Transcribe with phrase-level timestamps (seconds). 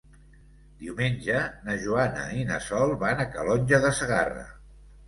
[0.79, 4.53] Diumenge na Joana i na Sol van a Calonge de Segarra.